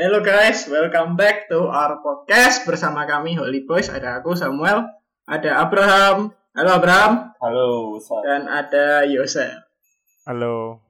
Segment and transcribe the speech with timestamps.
[0.00, 3.92] Hello guys, welcome back to our podcast bersama kami Holy Boys.
[3.92, 4.88] Ada aku Samuel,
[5.28, 6.32] ada Abraham.
[6.56, 7.12] Halo Abraham.
[7.36, 8.00] Halo.
[8.24, 9.60] Dan ada Yosef.
[10.24, 10.80] Halo.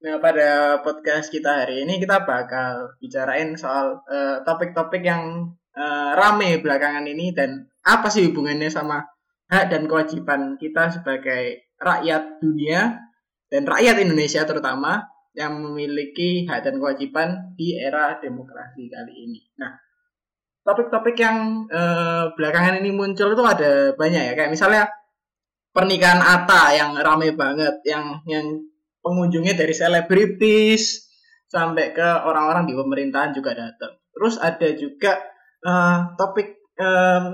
[0.00, 6.64] Nah pada podcast kita hari ini kita bakal bicarain soal uh, topik-topik yang uh, rame
[6.64, 9.04] belakangan ini dan apa sih hubungannya sama
[9.52, 13.04] hak dan kewajiban kita sebagai rakyat dunia
[13.52, 15.04] dan rakyat Indonesia terutama
[15.38, 19.40] yang memiliki hak dan kewajiban di era demokrasi kali ini.
[19.62, 19.70] Nah,
[20.66, 24.90] topik-topik yang eh, belakangan ini muncul itu ada banyak ya, kayak misalnya
[25.70, 28.66] pernikahan Ata yang rame banget, yang yang
[28.98, 31.06] pengunjungnya dari selebritis
[31.46, 33.94] sampai ke orang-orang di pemerintahan juga datang.
[34.10, 35.22] Terus ada juga
[35.62, 36.48] eh, topik
[36.82, 37.24] eh,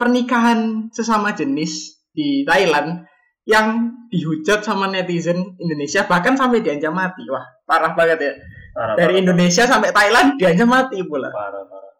[0.00, 3.04] pernikahan sesama jenis di Thailand
[3.50, 7.26] yang dihujat sama netizen Indonesia bahkan sampai diancam mati.
[7.26, 8.32] Wah, parah banget ya.
[8.70, 9.22] Parah, Dari parah.
[9.26, 11.34] Indonesia sampai Thailand diancam mati pula.
[11.34, 11.92] Parah, parah.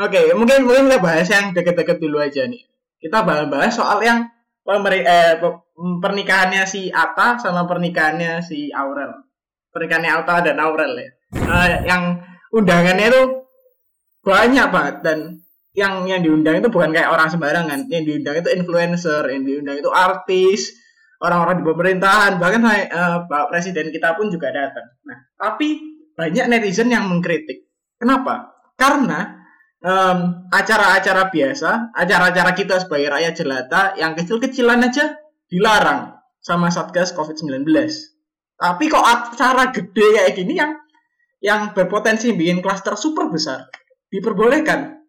[0.00, 2.64] Oke, mungkin mungkin kita bahas yang deket-deket dulu aja nih.
[2.96, 4.24] Kita bahas-bahas soal yang
[4.64, 5.36] pemeri eh,
[5.76, 9.12] pernikahannya si Ata sama pernikahannya si Aurel.
[9.72, 11.10] Pernikahannya Ata dan Aurel ya.
[11.30, 12.02] Uh, yang
[12.50, 13.22] undangannya itu
[14.20, 15.18] banyak banget dan
[15.76, 17.86] yang yang diundang itu bukan kayak orang sembarangan.
[17.86, 20.74] Yang diundang itu influencer yang diundang itu artis
[21.20, 24.86] orang-orang di pemerintahan bahkan uh, pak presiden kita pun juga datang.
[25.06, 25.78] Nah tapi
[26.14, 27.70] banyak netizen yang mengkritik.
[28.00, 28.50] Kenapa?
[28.74, 29.40] Karena
[29.84, 35.16] um, acara-acara biasa acara-acara kita sebagai rakyat jelata yang kecil-kecilan aja
[35.48, 37.66] dilarang sama satgas covid-19
[38.60, 40.72] tapi kok acara gede kayak gini yang
[41.40, 43.68] yang berpotensi bikin klaster super besar
[44.12, 44.99] diperbolehkan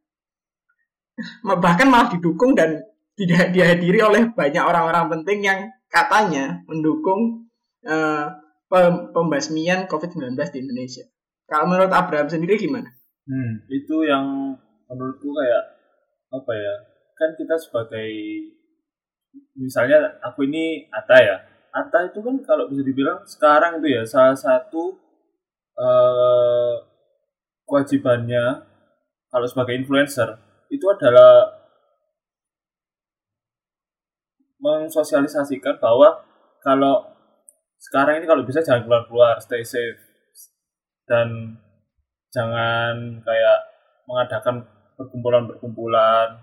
[1.60, 2.82] bahkan malah didukung dan
[3.16, 5.60] tidak dihadiri oleh banyak orang-orang penting yang
[5.92, 7.52] katanya mendukung
[7.86, 8.28] uh,
[9.12, 11.06] pembasmian COVID-19 di Indonesia.
[11.46, 12.88] Kalau menurut Abraham sendiri gimana?
[13.28, 14.56] Hmm, itu yang
[14.88, 15.64] menurutku kayak
[16.32, 16.76] apa ya?
[17.20, 18.10] Kan kita sebagai
[19.60, 21.38] misalnya aku ini Ata ya.
[21.76, 24.96] Ata itu kan kalau bisa dibilang sekarang itu ya salah satu
[25.76, 26.76] uh,
[27.68, 28.64] kewajibannya
[29.32, 30.36] kalau sebagai influencer
[30.72, 31.52] itu adalah
[34.64, 36.24] mensosialisasikan bahwa
[36.64, 37.12] kalau
[37.82, 40.00] sekarang ini kalau bisa jangan keluar-keluar, stay safe.
[41.04, 41.60] Dan
[42.32, 43.60] jangan kayak
[44.08, 44.64] mengadakan
[44.96, 46.40] perkumpulan-perkumpulan.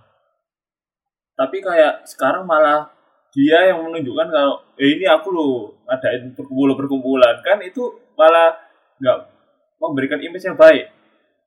[1.38, 2.90] Tapi kayak sekarang malah
[3.32, 7.40] dia yang menunjukkan kalau eh ini aku loh ngadain perkumpulan-perkumpulan.
[7.40, 7.86] Kan itu
[8.18, 8.58] malah
[8.98, 9.18] nggak
[9.78, 10.97] memberikan image yang baik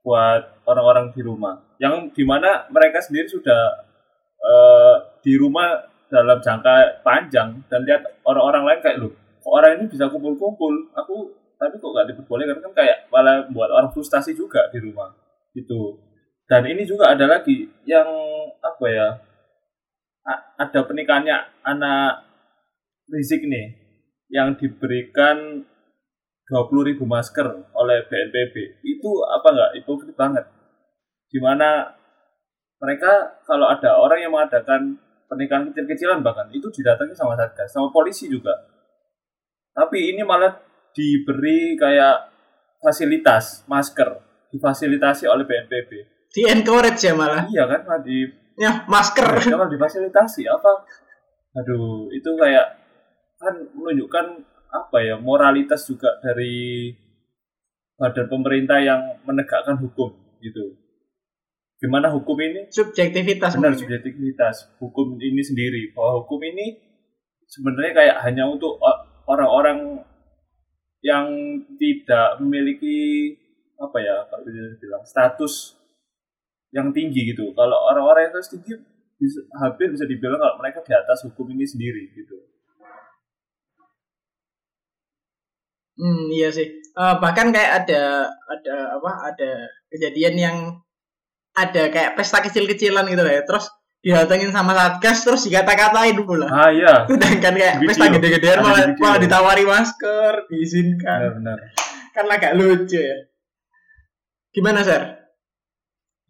[0.01, 1.61] buat orang-orang di rumah.
[1.77, 3.61] Yang di mana mereka sendiri sudah
[4.41, 9.09] uh, di rumah dalam jangka panjang dan lihat orang-orang lain kayak lu
[9.41, 10.93] kok orang ini bisa kumpul-kumpul?
[10.93, 12.61] Aku tapi kok gak diperbolehkan?
[12.61, 15.13] Kan kayak malah buat orang frustasi juga di rumah
[15.53, 15.97] gitu.
[16.45, 18.09] Dan ini juga ada lagi yang
[18.59, 19.07] apa ya
[20.59, 22.29] ada pernikahannya anak
[23.11, 23.75] Rizik nih
[24.31, 25.67] yang diberikan
[26.51, 30.43] 20 ribu masker oleh BNPB itu apa nggak hipokrit banget.
[31.31, 31.87] Di mana
[32.83, 34.99] mereka kalau ada orang yang mengadakan
[35.31, 38.51] pernikahan kecil-kecilan bahkan itu didatangi sama satgas sama polisi juga.
[39.71, 40.59] Tapi ini malah
[40.91, 42.27] diberi kayak
[42.83, 44.19] fasilitas masker
[44.51, 47.47] difasilitasi oleh BNPB di encourage ya malah?
[47.47, 49.27] Iya kan di ya masker.
[49.47, 50.71] Ya, kalau difasilitasi apa?
[51.59, 52.79] Aduh itu kayak
[53.39, 54.25] kan menunjukkan
[54.71, 56.89] apa ya moralitas juga dari
[57.99, 60.79] badan pemerintah yang menegakkan hukum gitu.
[61.77, 62.71] Gimana hukum ini?
[62.71, 63.57] Subjektivitas.
[63.57, 66.77] Benar subjektivitas hukum ini sendiri bahwa hukum ini
[67.51, 68.79] sebenarnya kayak hanya untuk
[69.27, 70.01] orang-orang
[71.01, 71.27] yang
[71.81, 73.33] tidak memiliki
[73.81, 75.73] apa ya kalau bisa bilang status
[76.69, 77.51] yang tinggi gitu.
[77.57, 78.77] Kalau orang-orang yang tinggi
[79.17, 82.37] bisa, hampir bisa dibilang kalau mereka di atas hukum ini sendiri gitu.
[85.99, 86.67] Hmm, iya sih.
[86.95, 89.11] Uh, bahkan kayak ada ada apa?
[89.33, 89.51] Ada
[89.91, 90.57] kejadian yang
[91.55, 93.43] ada kayak pesta kecil-kecilan gitu ya.
[93.43, 93.67] Terus
[94.01, 96.49] didatengin sama satgas terus dikata-katain pula.
[96.49, 97.05] Ah iya.
[97.11, 97.89] Sedangkan kayak video.
[97.91, 101.19] pesta gede-gedean malah, malah ditawari masker, diizinkan.
[101.21, 101.57] Benar, benar.
[102.11, 103.17] Kan agak lucu ya.
[104.51, 105.21] Gimana, Sir?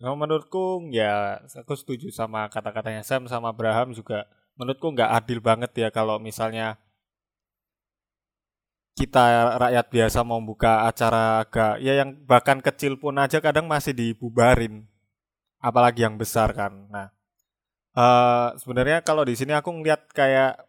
[0.02, 4.25] Nah, menurutku ya aku setuju sama kata-katanya Sam sama Abraham juga.
[4.57, 6.78] Menurutku nggak adil banget ya kalau misalnya
[9.01, 13.98] kita rakyat biasa mau buka acara agak ya yang bahkan kecil pun aja kadang masih
[13.98, 14.86] dibubarin
[15.57, 16.86] apalagi yang besar kan.
[16.94, 17.09] Nah
[17.98, 20.62] uh, sebenarnya kalau di sini aku ngeliat kayak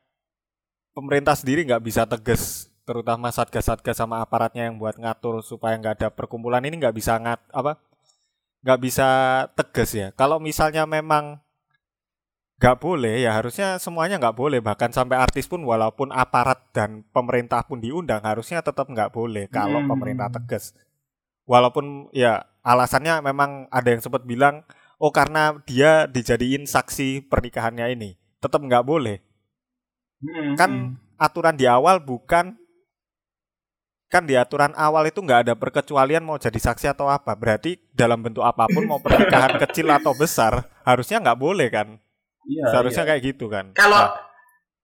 [0.96, 6.08] pemerintah sendiri nggak bisa tegas terutama satgas-satgas sama aparatnya yang buat ngatur supaya nggak ada
[6.08, 7.76] perkumpulan ini nggak bisa ngat apa
[8.64, 9.08] nggak bisa
[9.52, 10.08] tegas ya.
[10.17, 11.37] Kalau misalnya memang
[12.62, 14.62] nggak boleh ya harusnya semuanya nggak boleh.
[14.62, 19.82] Bahkan sampai artis pun walaupun aparat dan pemerintah pun diundang harusnya tetap nggak boleh kalau
[19.82, 19.91] Hmm.
[19.91, 20.70] pemerintah tegas.
[21.43, 24.62] Walaupun ya alasannya memang ada yang sempat bilang
[25.03, 28.14] oh karena dia dijadiin saksi pernikahannya ini.
[28.38, 29.19] Tetap nggak boleh.
[30.23, 30.55] Mm-mm.
[30.55, 32.55] kan aturan di awal bukan
[34.06, 37.35] kan di aturan awal itu nggak ada perkecualian mau jadi saksi atau apa.
[37.35, 41.99] Berarti dalam bentuk apa pun mau pernikahan kecil atau besar harusnya nggak boleh kan
[42.43, 43.11] Iya, seharusnya iya.
[43.15, 44.19] kayak gitu kan Kalau Nah,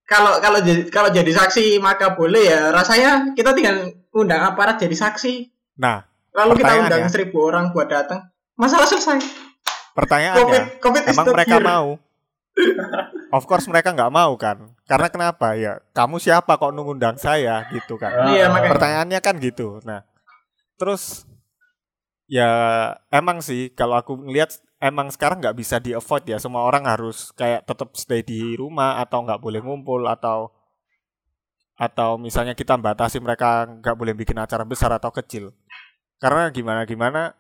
[0.09, 2.73] kalau kalau jadi kalau jadi saksi maka boleh ya.
[2.73, 5.53] Rasanya kita tinggal undang aparat jadi saksi.
[5.77, 8.25] nah Lalu kita undang seribu orang buat datang.
[8.57, 9.21] Masalah selesai.
[9.21, 9.37] Covid
[9.99, 11.67] pertanyaannya Covid is emang mereka here.
[11.67, 11.87] mau
[13.35, 17.99] of course mereka nggak mau kan karena kenapa ya kamu siapa kok ngundang saya gitu
[17.99, 18.71] kan Ah, Iya, makanya.
[18.75, 20.07] pertanyaannya kan gitu nah
[20.79, 21.27] terus
[22.31, 22.51] ya
[23.11, 26.39] emang sih kalau aku ngelihat emang sekarang nggak bisa di avoid ya.
[26.43, 30.51] Semua orang harus kayak tetap stay di rumah atau nggak boleh ngumpul atau
[31.79, 35.55] atau misalnya kita batasi mereka nggak boleh bikin acara besar atau kecil.
[36.19, 37.35] Karena gimana gimana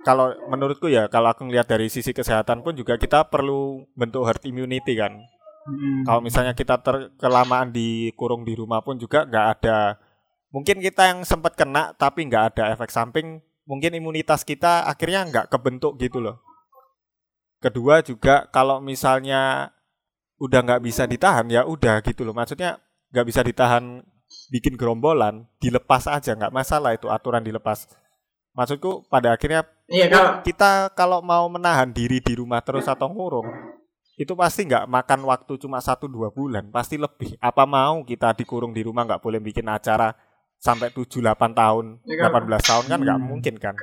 [0.00, 4.40] kalau menurutku ya kalau aku ngelihat dari sisi kesehatan pun juga kita perlu bentuk herd
[4.48, 5.20] immunity kan.
[5.60, 6.08] Mm-mm.
[6.08, 10.00] kalau misalnya kita ter kelamaan dikurung di rumah pun juga nggak ada
[10.48, 15.46] mungkin kita yang sempat kena tapi nggak ada efek samping mungkin imunitas kita akhirnya nggak
[15.52, 16.40] kebentuk gitu loh
[17.60, 19.70] kedua juga kalau misalnya
[20.36, 22.80] udah nggak bisa ditahan ya udah gitu loh maksudnya
[23.12, 24.00] nggak bisa ditahan
[24.48, 27.84] bikin gerombolan dilepas aja nggak masalah itu aturan dilepas
[28.50, 33.44] maksudku pada akhirnya Iya kalau kita kalau mau menahan diri di rumah terus atau ngurung
[34.16, 38.70] itu pasti nggak makan waktu cuma satu dua bulan pasti lebih apa mau kita dikurung
[38.70, 40.14] di rumah nggak boleh bikin acara
[40.56, 43.26] sampai 7 8 tahun Ya, kalau- 18 tahun kan nggak Hmm.
[43.26, 43.74] mungkin kan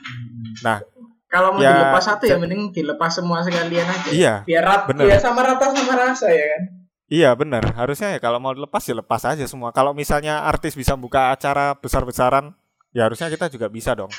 [0.00, 1.09] Mm-mm.
[1.30, 4.10] Kalau mau Ya, dilepas satu ya mending dilepas semua sekalian aja.
[4.10, 5.06] iya Biar rat, Bener.
[5.06, 6.62] biar sama rata sama rasa ya kan.
[7.06, 10.94] iya benar harusnya ya kalau mau lepas ya lepas aja semua kalau misalnya artis bisa
[10.94, 12.50] buka acara besar-besaran
[12.90, 14.10] ya harusnya kita juga bisa dong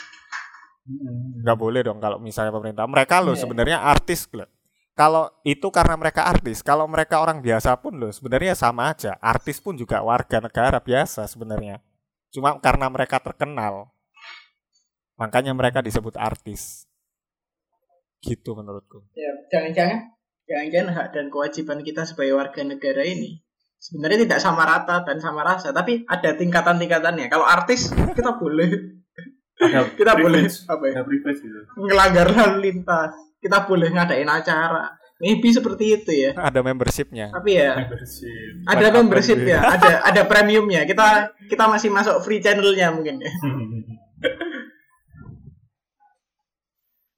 [0.82, 1.40] Mm-mm.
[1.40, 3.42] nggak boleh dong kalau misalnya pemerintah mereka loh Iya.
[3.44, 4.50] sebenarnya artis loh.
[4.92, 9.60] kalau itu karena mereka artis kalau mereka orang biasa pun loh sebenarnya sama aja artis
[9.60, 11.80] pun juga warga negara biasa sebenarnya
[12.28, 13.88] cuma karena mereka terkenal
[15.16, 16.90] makanya mereka disebut artis
[18.22, 20.14] gitu menurutku Ya, jangan-jangan
[20.46, 23.42] jangan-jangan hak dan kewajiban kita sebagai warga negara ini
[23.82, 27.34] sebenarnya tidak sama rata dan sama rasa, tapi ada tingkatan-tingkatannya.
[27.34, 28.70] Kalau artis kita boleh
[29.58, 31.02] Ada kita boleh apa ya?
[31.02, 31.60] Privilege gitu.
[31.82, 33.14] Ngelanggar lalu lintas.
[33.42, 34.94] Kita boleh ngadain acara.
[35.18, 36.34] Maybe seperti itu ya.
[36.34, 38.66] ada membershipnya Tapi ya Membership.
[38.66, 40.82] ada membership ya, ada ada premiumnya.
[40.86, 43.30] Kita kita masih masuk free channelnya mungkin ya.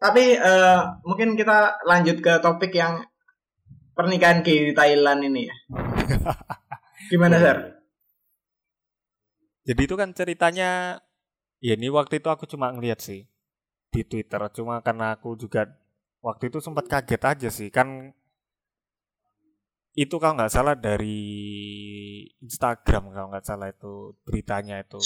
[0.03, 3.00] Tapi eh, mungkin kita lanjut ke topik yang
[3.95, 5.55] pernikahan gay di Thailand ini ya.
[7.11, 7.83] Gimana, Sar?
[9.63, 11.00] jadi itu kan ceritanya
[11.63, 13.25] ya ini waktu itu aku cuma ngeliat sih
[13.89, 15.71] di Twitter cuma karena aku juga
[16.19, 18.11] waktu itu sempat kaget aja sih kan
[19.94, 21.21] itu kalau nggak salah dari
[22.44, 25.00] Instagram kalau nggak salah itu beritanya itu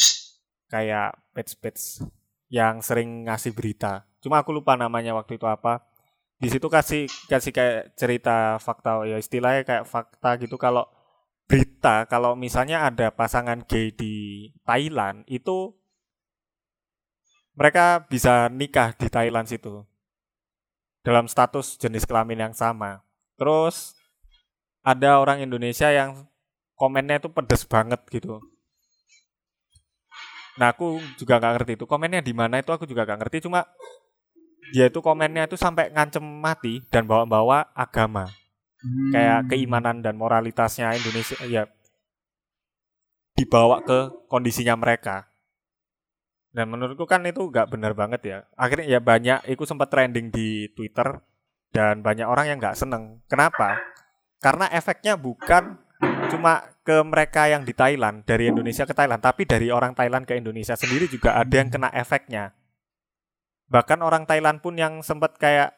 [0.72, 2.02] kayak page-page
[2.48, 5.84] yang sering ngasih berita cuma aku lupa namanya waktu itu apa
[6.38, 10.86] di situ kasih kasih kayak cerita fakta ya istilahnya kayak fakta gitu kalau
[11.48, 15.74] berita kalau misalnya ada pasangan gay di Thailand itu
[17.58, 19.82] mereka bisa nikah di Thailand situ
[21.08, 23.00] dalam status jenis kelamin yang sama.
[23.40, 23.96] Terus
[24.84, 26.28] ada orang Indonesia yang
[26.76, 28.44] komennya itu pedes banget gitu.
[30.58, 33.66] Nah aku juga nggak ngerti itu komennya di mana itu aku juga nggak ngerti cuma
[34.74, 38.28] dia itu komennya itu sampai ngancem mati dan bawa-bawa agama
[38.78, 39.10] Hmm.
[39.10, 41.66] kayak keimanan dan moralitasnya Indonesia ya
[43.34, 45.30] dibawa ke kondisinya mereka.
[46.54, 48.38] Dan menurutku kan itu nggak benar banget ya.
[48.58, 51.22] Akhirnya ya banyak itu sempat trending di Twitter
[51.70, 53.22] dan banyak orang yang nggak seneng.
[53.30, 53.78] Kenapa?
[54.42, 55.78] Karena efeknya bukan
[56.30, 60.38] cuma ke mereka yang di Thailand dari Indonesia ke Thailand, tapi dari orang Thailand ke
[60.38, 62.54] Indonesia sendiri juga ada yang kena efeknya.
[63.68, 65.76] Bahkan orang Thailand pun yang sempat kayak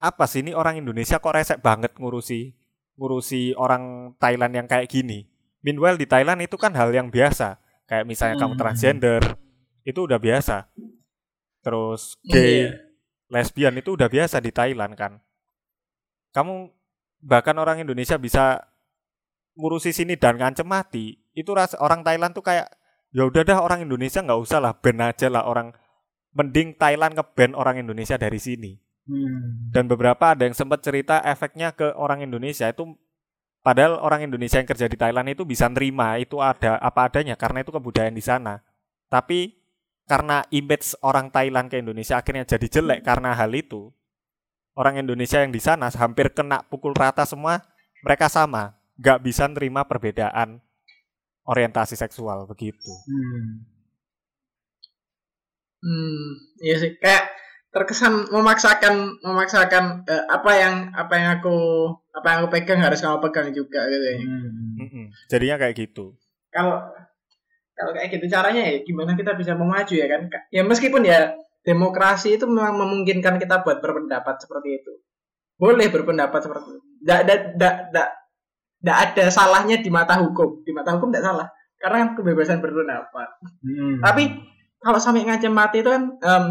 [0.00, 2.56] apa sih ini orang Indonesia kok resek banget ngurusi
[3.00, 5.24] ngurusi orang Thailand yang kayak gini.
[5.64, 7.56] Meanwhile di Thailand itu kan hal yang biasa.
[7.88, 8.60] Kayak misalnya kamu Hmm.
[8.60, 9.22] transgender
[9.84, 10.68] itu udah biasa.
[11.64, 12.80] Terus gay, Iya.
[13.32, 15.20] lesbian itu udah biasa di Thailand kan.
[16.32, 16.72] Kamu
[17.20, 18.64] bahkan orang Indonesia bisa
[19.60, 21.20] ngurusi sini dan ngancem mati.
[21.36, 22.72] itu ras orang Thailand tuh kayak
[23.14, 25.70] ya udah dah orang Indonesia nggak usah lah ban aja lah orang
[26.34, 28.72] mending Thailand ngeban orang Indonesia dari sini
[29.10, 29.72] Hmm.
[29.74, 32.94] dan beberapa ada yang sempat cerita efeknya ke orang Indonesia itu
[33.58, 37.64] padahal orang Indonesia yang kerja di Thailand itu bisa nerima itu ada apa adanya karena
[37.64, 38.62] itu kebudayaan di sana
[39.10, 39.56] tapi
[40.06, 43.90] karena image orang Thailand ke Indonesia akhirnya jadi jelek karena hal itu
[44.78, 47.66] orang Indonesia yang di sana hampir kena pukul rata semua
[48.06, 50.60] mereka sama nggak bisa nerima perbedaan
[51.48, 53.64] orientasi seksual begitu Hmm.
[55.80, 57.32] Hmm, iya sih kayak
[57.72, 61.56] terkesan memaksakan memaksakan eh, apa yang apa yang aku
[62.12, 64.16] apa yang aku pegang harus kamu pegang juga gitu ya.
[64.20, 65.06] Hmm.
[65.32, 66.20] Jadinya kayak gitu
[66.52, 66.84] Kalau
[67.72, 70.28] kalau kayak gitu caranya ya gimana kita bisa memaju ya kan?
[70.52, 71.32] Ya meskipun ya
[71.64, 74.92] demokrasi itu memang memungkinkan kita buat berpendapat seperti itu.
[75.56, 76.80] Boleh berpendapat seperti itu.
[77.08, 78.08] Nggak ada nggak
[78.80, 80.64] nggak ada salahnya di mata hukum.
[80.64, 81.48] Di mata hukum nggak salah
[81.80, 83.28] karena kan kebebasan berpendapat.
[83.64, 84.04] Hmm.
[84.04, 84.22] Tapi
[84.80, 86.44] kalau sampai ngancam mati itu kan em,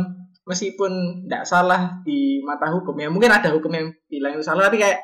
[0.45, 4.81] meskipun tidak salah di mata hukum ya mungkin ada hukum yang bilang itu salah tapi
[4.81, 5.01] kayak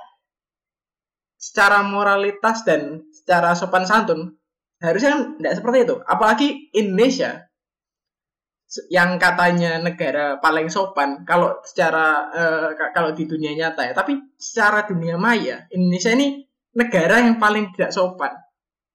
[1.37, 4.37] secara moralitas dan secara sopan santun
[4.81, 7.45] harusnya kan tidak seperti itu apalagi Indonesia
[8.89, 12.29] yang katanya negara paling sopan kalau secara
[12.73, 16.44] ka- kalau di dunia nyata ya tapi secara dunia maya Indonesia ini
[16.75, 18.31] negara yang paling tidak sopan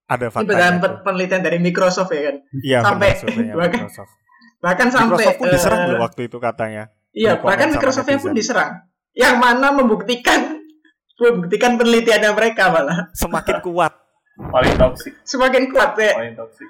[0.06, 0.78] ada ini itu.
[0.78, 4.12] pe- penelitian dari Microsoft ya kan iya sampai- benar bahkan- Microsoft
[4.60, 8.38] bahkan sampai Microsoft pun eh, diserang loh waktu itu katanya Iya, bahkan Microsoftnya pun netizen.
[8.54, 8.72] diserang.
[9.10, 10.62] Yang mana membuktikan
[11.18, 13.90] membuktikan penelitiannya mereka malah semakin kuat
[14.38, 16.14] paling toksik, semakin kuat ya.
[16.14, 16.68] paling toksik.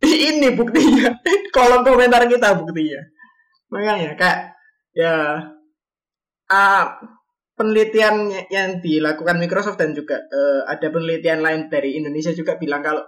[0.32, 1.12] Ini buktinya.
[1.54, 3.04] Kolom komentar kita buktinya.
[3.68, 4.38] Makanya kayak
[4.90, 5.44] ya
[6.48, 7.04] ah,
[7.56, 13.02] penelitian yang dilakukan Microsoft dan juga eh, ada penelitian lain dari Indonesia juga bilang kalau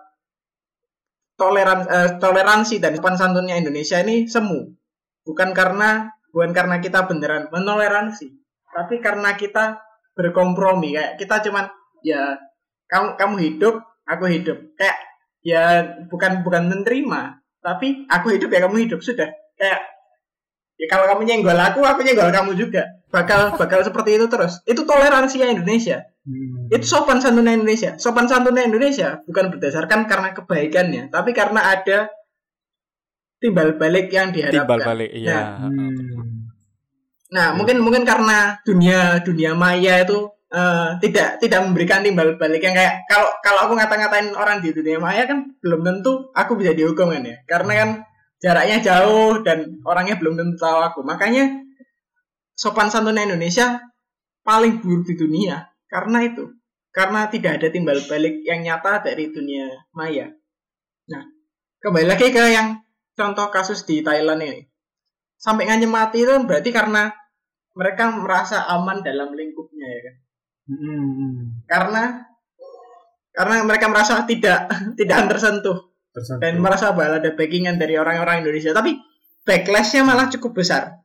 [1.38, 4.75] toleransi toleransi dan sopan santunnya Indonesia ini semu.
[5.23, 8.26] Bukan karena bukan karena kita beneran menoleransi,
[8.73, 9.78] tapi karena kita
[10.17, 11.69] berkompromi kayak kita cuman
[12.02, 12.40] ya
[12.90, 13.75] kamu kamu hidup,
[14.09, 14.59] aku hidup.
[14.75, 14.99] Kayak
[15.45, 15.62] ya
[16.09, 19.28] bukan bukan menerima, tapi aku hidup ya kamu hidup sudah.
[19.55, 19.98] Kayak
[20.78, 22.87] ya kalau kamu nyenggol aku, aku nyenggol kamu juga.
[23.11, 24.62] Bakal bakal seperti itu terus.
[24.64, 26.06] Itu toleransinya Indonesia.
[26.23, 26.70] Hmm.
[26.70, 27.99] Itu sopan santunnya Indonesia.
[27.99, 32.08] Sopan santunnya Indonesia bukan berdasarkan karena kebaikannya, tapi karena ada
[33.42, 34.66] timbal balik yang diharapkan.
[34.66, 36.50] timbal balik iya Hmm.
[37.28, 42.73] Nah, mungkin mungkin karena dunia dunia maya itu eh, tidak tidak memberikan timbal balik yang
[42.73, 47.12] kayak kalau kalau aku ngata-ngatain orang di dunia maya kan belum tentu aku bisa dihukum
[47.12, 47.37] kan ya.
[47.44, 47.88] Karena kan
[48.38, 51.00] jaraknya jauh dan orangnya belum tentu tahu aku.
[51.02, 51.62] Makanya
[52.54, 53.78] sopan santunnya Indonesia
[54.42, 56.50] paling buruk di dunia karena itu.
[56.88, 60.33] Karena tidak ada timbal balik yang nyata dari dunia maya.
[61.12, 61.23] Nah,
[61.85, 62.80] kembali lagi ke yang
[63.14, 64.62] contoh kasus di Thailand ini
[65.38, 67.14] sampai ngancem mati itu berarti karena
[67.78, 70.16] mereka merasa aman dalam lingkupnya ya kan
[70.68, 71.64] Hmm.
[71.64, 72.28] karena
[73.33, 74.68] karena mereka merasa tidak
[75.00, 75.88] tidak tersentuh
[76.19, 76.43] Tersentuh.
[76.43, 78.99] dan merasa bahwa ada backingan dari orang-orang Indonesia tapi
[79.43, 80.99] backlashnya malah cukup besar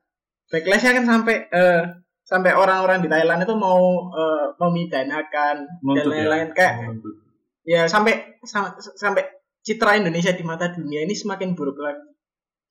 [0.49, 1.81] backlashnya kan sampai eh,
[2.23, 3.79] sampai orang-orang di Thailand itu mau
[4.09, 5.55] eh, memidanakan
[5.93, 6.09] dan ya.
[6.09, 7.15] lain-lain kayak Menuntut.
[7.63, 9.21] ya sampai sam- sampai
[9.61, 12.03] citra Indonesia di mata dunia ini semakin buruk lagi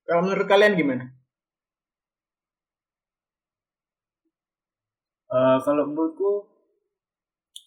[0.03, 1.07] kalau menurut kalian gimana
[5.33, 6.45] Eh, kalau menurutku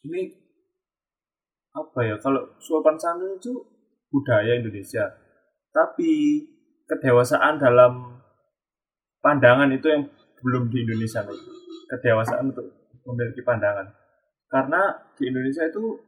[0.05, 0.29] ini
[1.73, 3.57] apa ya kalau sopan santun itu
[4.15, 5.11] budaya Indonesia.
[5.75, 6.39] Tapi
[6.87, 8.23] kedewasaan dalam
[9.19, 10.07] pandangan itu yang
[10.39, 11.35] belum di Indonesia nih.
[11.91, 12.71] Kedewasaan untuk
[13.03, 13.91] memiliki pandangan.
[14.47, 15.99] Karena di Indonesia itu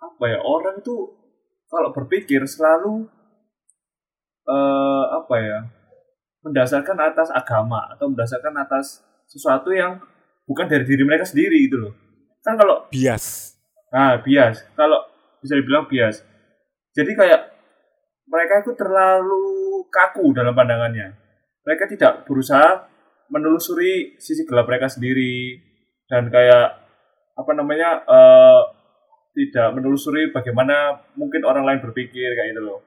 [0.00, 0.96] apa ya orang itu
[1.68, 3.04] kalau berpikir selalu
[4.48, 5.58] eh, apa ya
[6.40, 10.00] mendasarkan atas agama atau mendasarkan atas sesuatu yang
[10.48, 11.92] bukan dari diri mereka sendiri gitu loh.
[12.40, 13.54] Kan kalau bias.
[13.92, 14.64] Nah bias.
[14.72, 15.04] Kalau
[15.44, 16.24] bisa dibilang bias.
[16.96, 17.49] Jadi kayak
[18.30, 21.18] mereka itu terlalu kaku dalam pandangannya.
[21.66, 22.86] Mereka tidak berusaha
[23.28, 25.58] menelusuri sisi gelap mereka sendiri
[26.06, 26.78] dan kayak
[27.34, 28.60] apa namanya eh,
[29.34, 32.80] tidak menelusuri bagaimana mungkin orang lain berpikir kayak gitu loh.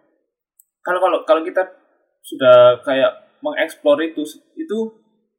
[0.83, 1.63] Kalau kalau kalau kita
[2.23, 4.23] sudah kayak mengeksplor itu
[4.55, 4.77] itu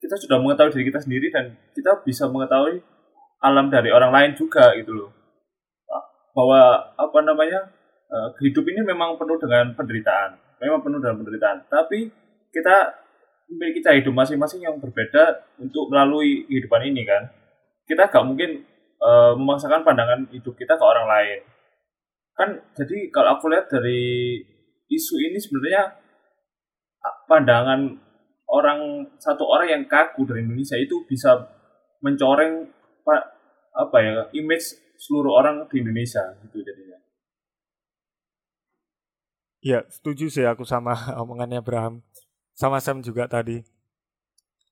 [0.01, 2.85] kita sudah mengetahui diri kita sendiri dan kita bisa mengetahui
[3.41, 5.11] alam dari orang lain juga gitu loh.
[6.37, 7.73] Bahwa apa namanya
[8.15, 10.39] eh, hidup ini memang penuh dengan penderitaan.
[10.63, 11.59] Memang penuh dengan penderitaan.
[11.67, 12.07] Tapi
[12.55, 12.77] kita
[13.51, 17.27] memiliki cara hidup masing-masing yang berbeda untuk melalui kehidupan ini kan?
[17.85, 18.63] Kita gak mungkin
[19.03, 21.41] eh, memaksakan pandangan hidup kita ke orang lain.
[22.35, 24.39] Kan jadi kalau aku lihat dari
[24.91, 25.91] isu ini sebenarnya
[27.27, 27.95] pandangan
[28.51, 31.47] orang satu orang yang kaku dari Indonesia itu bisa
[32.05, 32.69] mencoreng
[33.75, 36.84] apa ya image seluruh orang di Indonesia gitu jadinya.
[39.65, 40.93] Iya, setuju sih aku sama
[41.25, 42.05] omongannya Abraham.
[42.53, 43.65] Sama Sam juga tadi.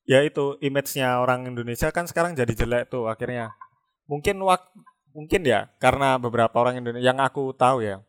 [0.04, 3.56] Ya itu image-nya orang Indonesia kan sekarang jadi jelek tuh akhirnya.
[4.04, 4.68] Mungkin waktu
[5.12, 8.04] mungkin ya karena beberapa orang Indonesia yang aku tahu ya.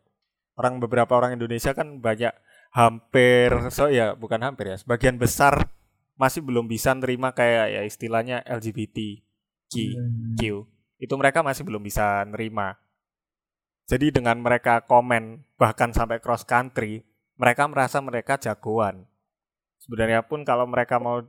[0.54, 2.30] Orang beberapa orang Indonesia kan banyak
[2.70, 5.70] hampir so ya bukan hampir ya, sebagian besar
[6.14, 9.74] masih belum bisa nerima kayak ya istilahnya LGBTQ.
[9.74, 10.70] Hmm.
[10.98, 12.78] Itu mereka masih belum bisa nerima
[13.84, 17.04] jadi dengan mereka komen bahkan sampai cross country,
[17.36, 19.04] mereka merasa mereka jagoan.
[19.76, 21.20] Sebenarnya pun kalau mereka mau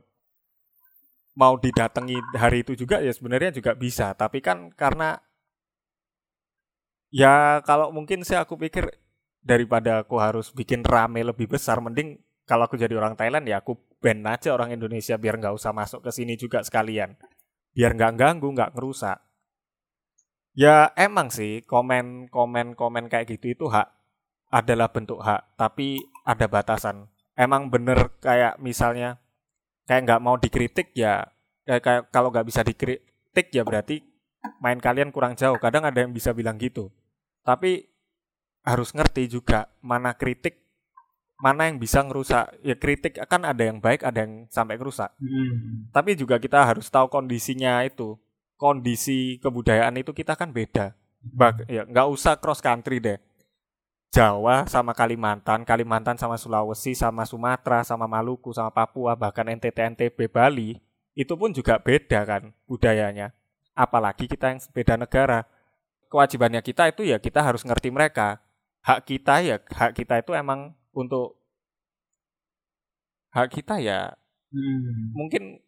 [1.36, 5.20] mau didatangi hari itu juga ya sebenarnya juga bisa, tapi kan karena
[7.12, 8.88] ya kalau mungkin sih aku pikir
[9.44, 12.16] daripada aku harus bikin rame lebih besar mending
[12.48, 16.00] kalau aku jadi orang Thailand ya aku ban aja orang Indonesia biar nggak usah masuk
[16.00, 17.20] ke sini juga sekalian.
[17.76, 19.25] Biar nggak ganggu nggak ngerusak
[20.56, 23.92] Ya emang sih komen komen komen kayak gitu itu hak
[24.48, 27.12] adalah bentuk hak, tapi ada batasan.
[27.36, 29.20] Emang bener kayak misalnya
[29.84, 31.28] kayak nggak mau dikritik ya
[31.68, 34.00] kayak, kayak kalau nggak bisa dikritik ya berarti
[34.64, 35.60] main kalian kurang jauh.
[35.60, 36.88] Kadang ada yang bisa bilang gitu.
[37.44, 37.84] Tapi
[38.64, 40.66] harus ngerti juga mana kritik
[41.36, 45.92] mana yang bisa ngerusak ya kritik kan ada yang baik ada yang sampai ngerusak hmm.
[45.92, 48.16] tapi juga kita harus tahu kondisinya itu
[48.56, 50.96] kondisi kebudayaan itu kita kan beda.
[51.20, 53.18] Bag, ya nggak usah cross country deh.
[54.14, 60.32] Jawa sama Kalimantan, Kalimantan sama Sulawesi, sama Sumatera, sama Maluku, sama Papua, bahkan NTT, NTB,
[60.32, 60.80] Bali,
[61.12, 63.36] itu pun juga beda kan budayanya.
[63.76, 65.44] Apalagi kita yang beda negara.
[66.06, 68.40] Kewajibannya kita itu ya kita harus ngerti mereka.
[68.80, 71.36] Hak kita ya, hak kita itu emang untuk
[73.36, 74.16] hak kita ya
[74.48, 75.12] hmm.
[75.12, 75.60] mungkin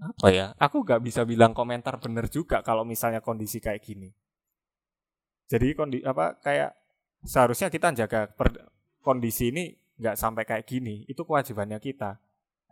[0.00, 4.08] apa ya aku nggak bisa bilang komentar bener juga kalau misalnya kondisi kayak gini
[5.50, 6.72] jadi kondisi apa kayak
[7.22, 8.72] seharusnya kita jaga per,
[9.04, 12.18] kondisi ini nggak sampai kayak gini itu kewajibannya kita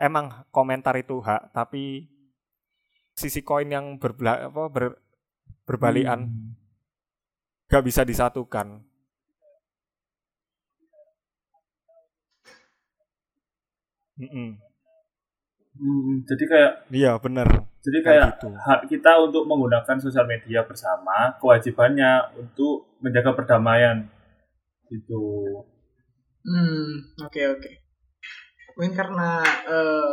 [0.01, 2.09] emang komentar itu hak tapi
[3.13, 4.97] sisi koin yang berbela, apa, ber,
[5.69, 6.51] berbalian hmm.
[7.69, 8.81] nggak bisa disatukan
[14.17, 14.70] mm -mm.
[15.81, 17.49] Hmm, jadi kayak iya benar.
[17.81, 18.49] Jadi kayak, kayak gitu.
[18.53, 24.05] hak kita untuk menggunakan sosial media bersama, kewajibannya untuk menjaga perdamaian.
[24.93, 25.25] Gitu.
[26.45, 27.65] Hmm, oke okay, oke.
[27.65, 27.75] Okay.
[28.77, 29.41] Mungkin karena
[29.73, 30.13] uh,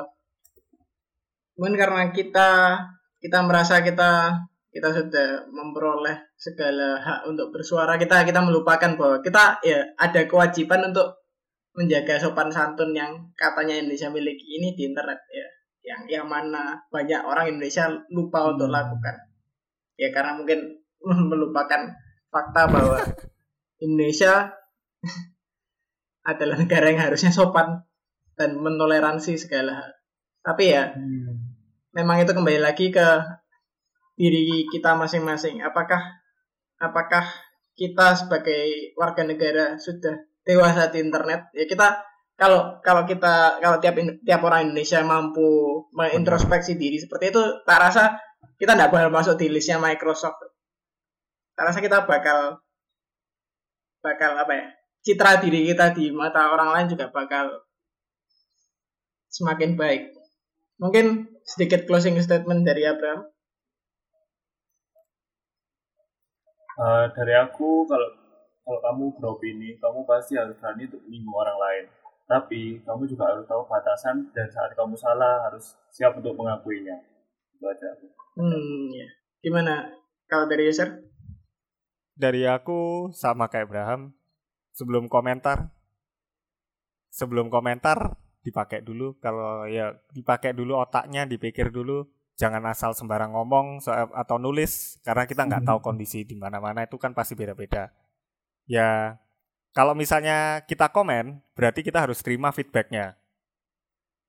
[1.60, 2.80] mungkin karena kita
[3.20, 4.40] kita merasa kita
[4.72, 10.94] kita sudah memperoleh segala hak untuk bersuara kita kita melupakan bahwa kita ya ada kewajiban
[10.94, 11.28] untuk
[11.76, 15.57] menjaga sopan santun yang katanya Indonesia miliki ini di internet ya
[15.88, 18.52] yang yang mana banyak orang Indonesia lupa hmm.
[18.60, 19.16] untuk lakukan
[19.96, 20.60] ya karena mungkin
[21.32, 21.96] melupakan
[22.28, 23.00] fakta bahwa
[23.86, 24.52] Indonesia
[26.28, 27.88] adalah negara yang harusnya sopan
[28.36, 29.90] dan mentoleransi segala hal
[30.44, 31.34] tapi ya hmm.
[31.96, 33.08] memang itu kembali lagi ke
[34.20, 36.04] diri kita masing-masing apakah
[36.84, 37.24] apakah
[37.78, 42.02] kita sebagai warga negara sudah dewasa di internet ya kita
[42.38, 48.22] kalau kalau kita kalau tiap tiap orang Indonesia mampu mengintrospeksi diri seperti itu tak rasa
[48.62, 50.38] kita tidak bakal masuk di listnya Microsoft.
[51.58, 52.62] Tak rasa kita bakal
[54.06, 54.66] bakal apa ya
[55.02, 57.66] citra diri kita di mata orang lain juga bakal
[59.34, 60.14] semakin baik.
[60.78, 63.26] Mungkin sedikit closing statement dari Abraham.
[66.78, 68.10] Uh, dari aku kalau
[68.62, 71.86] kalau kamu beropini, kamu pasti harus berani untuk menyinggung orang lain.
[72.28, 77.00] Tapi kamu juga harus tahu batasan dan saat kamu salah harus siap untuk mengakuinya.
[77.56, 77.96] Itu aja.
[78.36, 79.08] Hmm, ya.
[79.40, 79.96] Gimana
[80.28, 81.08] kalau dari user?
[82.20, 84.02] Dari aku sama kayak Abraham.
[84.76, 85.74] Sebelum komentar,
[87.10, 89.16] sebelum komentar dipakai dulu.
[89.24, 92.06] Kalau ya dipakai dulu otaknya, dipikir dulu.
[92.38, 96.94] Jangan asal sembarang ngomong soal atau nulis karena kita nggak tahu kondisi di mana-mana itu
[97.02, 97.90] kan pasti beda-beda
[98.70, 99.16] ya
[99.78, 103.14] kalau misalnya kita komen, berarti kita harus terima feedbacknya.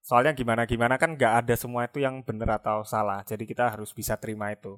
[0.05, 4.21] Soalnya gimana-gimana kan nggak ada semua itu yang benar atau salah, jadi kita harus bisa
[4.21, 4.77] terima itu.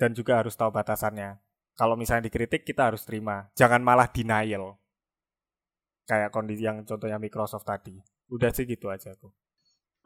[0.00, 1.36] Dan juga harus tahu batasannya.
[1.76, 3.52] Kalau misalnya dikritik, kita harus terima.
[3.52, 4.80] Jangan malah denial.
[6.08, 8.00] Kayak kondisi yang contohnya Microsoft tadi.
[8.32, 9.28] Udah sih gitu aja aku.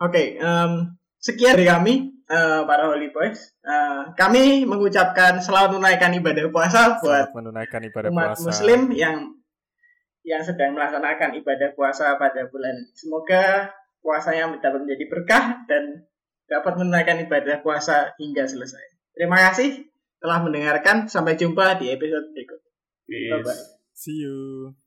[0.02, 1.94] Oke, okay, um, sekian dari kami
[2.26, 3.54] eh, para Holy Boys.
[3.62, 8.46] Eh, kami mengucapkan selamat menunaikan ibadah puasa buat Selamat menunaikan ibadah umat puasa.
[8.50, 9.43] Muslim yang
[10.24, 12.90] yang sedang melaksanakan ibadah puasa pada bulan ini.
[12.96, 16.08] Semoga puasanya dapat menjadi berkah dan
[16.48, 19.16] dapat menunaikan ibadah puasa hingga selesai.
[19.16, 19.84] Terima kasih
[20.18, 21.06] telah mendengarkan.
[21.06, 22.72] Sampai jumpa di episode berikutnya.
[23.04, 23.30] Peace.
[23.30, 23.64] Bye-bye.
[23.92, 24.83] See you.